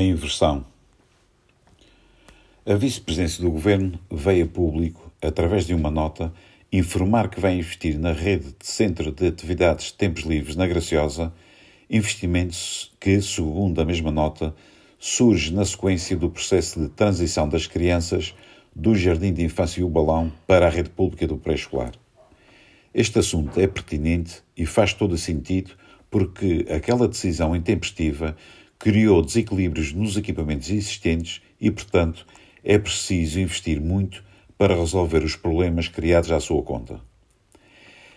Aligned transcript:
A 0.00 0.02
inversão. 0.02 0.64
A 2.64 2.74
vice-presidência 2.74 3.44
do 3.44 3.50
governo 3.50 4.00
veio 4.10 4.46
a 4.46 4.48
público, 4.48 5.12
através 5.20 5.66
de 5.66 5.74
uma 5.74 5.90
nota, 5.90 6.32
informar 6.72 7.28
que 7.28 7.38
vai 7.38 7.58
investir 7.58 7.98
na 7.98 8.10
rede 8.10 8.56
de 8.58 8.66
centro 8.66 9.12
de 9.12 9.26
atividades 9.26 9.88
de 9.88 9.92
tempos 9.92 10.22
livres 10.22 10.56
na 10.56 10.66
Graciosa, 10.66 11.30
investimentos 11.90 12.90
que, 12.98 13.20
segundo 13.20 13.78
a 13.78 13.84
mesma 13.84 14.10
nota, 14.10 14.54
surge 14.98 15.52
na 15.52 15.66
sequência 15.66 16.16
do 16.16 16.30
processo 16.30 16.80
de 16.80 16.88
transição 16.88 17.46
das 17.46 17.66
crianças 17.66 18.34
do 18.74 18.94
Jardim 18.94 19.34
de 19.34 19.44
Infância 19.44 19.82
e 19.82 19.84
o 19.84 19.90
Balão 19.90 20.32
para 20.46 20.66
a 20.66 20.70
rede 20.70 20.88
pública 20.88 21.26
do 21.26 21.36
pré-escolar. 21.36 21.92
Este 22.94 23.18
assunto 23.18 23.60
é 23.60 23.66
pertinente 23.66 24.42
e 24.56 24.64
faz 24.64 24.94
todo 24.94 25.18
sentido 25.18 25.72
porque 26.10 26.64
aquela 26.70 27.06
decisão 27.06 27.54
intempestiva 27.54 28.34
criou 28.80 29.20
desequilíbrios 29.20 29.92
nos 29.92 30.16
equipamentos 30.16 30.70
existentes 30.70 31.42
e, 31.60 31.70
portanto, 31.70 32.26
é 32.64 32.78
preciso 32.78 33.38
investir 33.38 33.78
muito 33.78 34.24
para 34.56 34.74
resolver 34.74 35.22
os 35.22 35.36
problemas 35.36 35.86
criados 35.86 36.32
à 36.32 36.40
sua 36.40 36.62
conta. 36.62 36.98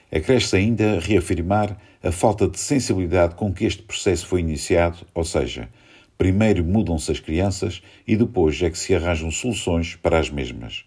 Acresce 0.10 0.56
ainda 0.56 1.02
reafirmar 1.02 1.78
a 2.02 2.12
falta 2.14 2.48
de 2.48 2.58
sensibilidade 2.58 3.36
com 3.36 3.54
que 3.54 3.66
este 3.66 3.82
processo 3.82 4.26
foi 4.26 4.40
iniciado, 4.40 5.06
ou 5.14 5.26
seja, 5.26 5.68
primeiro 6.18 6.64
mudam-se 6.64 7.12
as 7.12 7.20
crianças 7.20 7.82
e 8.08 8.16
depois 8.16 8.62
é 8.62 8.70
que 8.70 8.78
se 8.78 8.96
arranjam 8.96 9.32
soluções 9.32 9.98
para 9.98 10.18
as 10.18 10.30
mesmas. 10.30 10.86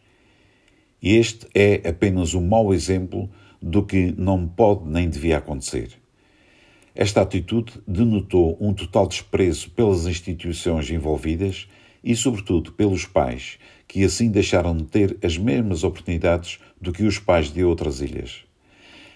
Este 1.03 1.47
é 1.55 1.87
apenas 1.87 2.33
um 2.33 2.47
mau 2.47 2.73
exemplo 2.73 3.29
do 3.61 3.85
que 3.85 4.15
não 4.17 4.49
pode 4.49 4.89
nem 4.89 5.11
devia 5.11 5.37
acontecer. 5.37 6.06
Esta 6.99 7.21
atitude 7.21 7.75
denotou 7.87 8.57
um 8.59 8.73
total 8.73 9.07
desprezo 9.07 9.69
pelas 9.73 10.07
instituições 10.07 10.91
envolvidas 10.91 11.69
e, 12.03 12.17
sobretudo, 12.17 12.73
pelos 12.73 13.05
pais, 13.05 13.59
que 13.87 14.03
assim 14.03 14.31
deixaram 14.31 14.75
de 14.75 14.85
ter 14.85 15.19
as 15.23 15.37
mesmas 15.37 15.85
oportunidades 15.85 16.59
do 16.81 16.93
que 16.93 17.03
os 17.03 17.19
pais 17.19 17.53
de 17.53 17.63
outras 17.63 18.01
ilhas. 18.01 18.45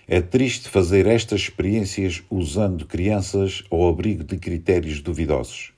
É 0.07 0.21
triste 0.21 0.69
fazer 0.69 1.07
estas 1.07 1.41
experiências 1.41 2.23
usando 2.29 2.85
crianças 2.85 3.65
ao 3.71 3.89
abrigo 3.89 4.25
de 4.25 4.37
critérios 4.37 5.01
duvidosos. 5.01 5.73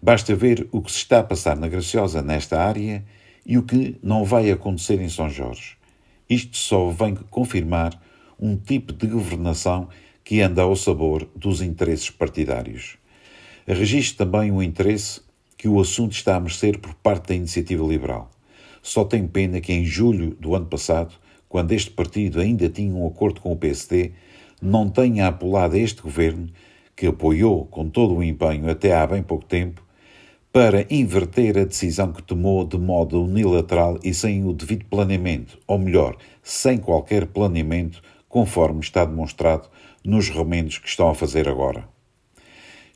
Basta 0.00 0.36
ver 0.36 0.68
o 0.70 0.80
que 0.80 0.92
se 0.92 0.98
está 0.98 1.18
a 1.18 1.24
passar 1.24 1.56
na 1.56 1.66
Graciosa 1.66 2.22
nesta 2.22 2.60
área 2.60 3.04
e 3.44 3.58
o 3.58 3.64
que 3.64 3.96
não 4.00 4.24
vai 4.24 4.52
acontecer 4.52 5.00
em 5.00 5.08
São 5.08 5.28
Jorge. 5.28 5.76
Isto 6.28 6.56
só 6.56 6.90
vem 6.90 7.16
confirmar 7.16 8.00
um 8.40 8.56
tipo 8.56 8.92
de 8.92 9.06
governação 9.06 9.88
que 10.24 10.40
anda 10.40 10.62
ao 10.62 10.74
sabor 10.74 11.28
dos 11.36 11.60
interesses 11.60 12.08
partidários. 12.08 12.96
Registro 13.66 14.24
também 14.24 14.50
o 14.50 14.62
interesse 14.62 15.20
que 15.56 15.68
o 15.68 15.78
assunto 15.78 16.12
está 16.12 16.36
a 16.36 16.40
merecer 16.40 16.78
por 16.78 16.94
parte 16.94 17.28
da 17.28 17.34
iniciativa 17.34 17.84
liberal. 17.84 18.30
Só 18.82 19.04
tem 19.04 19.26
pena 19.26 19.60
que 19.60 19.72
em 19.72 19.84
julho 19.84 20.34
do 20.40 20.54
ano 20.54 20.66
passado, 20.66 21.14
quando 21.48 21.72
este 21.72 21.90
partido 21.90 22.40
ainda 22.40 22.68
tinha 22.68 22.94
um 22.94 23.06
acordo 23.06 23.40
com 23.40 23.52
o 23.52 23.56
PSD, 23.56 24.12
não 24.62 24.88
tenha 24.88 25.26
apelado 25.26 25.76
a 25.76 25.78
este 25.78 26.00
governo, 26.00 26.48
que 26.96 27.06
apoiou 27.06 27.66
com 27.66 27.88
todo 27.88 28.14
o 28.14 28.22
empenho 28.22 28.70
até 28.70 28.94
há 28.94 29.06
bem 29.06 29.22
pouco 29.22 29.44
tempo, 29.44 29.82
para 30.52 30.86
inverter 30.90 31.56
a 31.58 31.64
decisão 31.64 32.12
que 32.12 32.22
tomou 32.22 32.64
de 32.64 32.76
modo 32.76 33.22
unilateral 33.22 33.98
e 34.02 34.12
sem 34.12 34.44
o 34.44 34.52
devido 34.52 34.84
planeamento, 34.86 35.58
ou 35.66 35.78
melhor, 35.78 36.16
sem 36.42 36.78
qualquer 36.78 37.26
planeamento, 37.26 38.02
conforme 38.30 38.80
está 38.80 39.04
demonstrado 39.04 39.68
nos 40.02 40.30
remendos 40.30 40.78
que 40.78 40.88
estão 40.88 41.10
a 41.10 41.14
fazer 41.14 41.48
agora. 41.48 41.86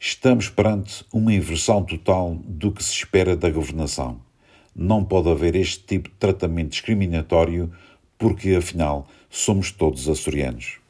Estamos 0.00 0.48
perante 0.48 1.04
uma 1.12 1.34
inversão 1.34 1.82
total 1.82 2.36
do 2.44 2.70
que 2.70 2.82
se 2.82 2.92
espera 2.92 3.36
da 3.36 3.50
governação. 3.50 4.20
Não 4.74 5.04
pode 5.04 5.28
haver 5.28 5.56
este 5.56 5.84
tipo 5.84 6.08
de 6.08 6.14
tratamento 6.14 6.70
discriminatório, 6.70 7.70
porque 8.16 8.54
afinal 8.54 9.08
somos 9.28 9.70
todos 9.70 10.08
açorianos. 10.08 10.83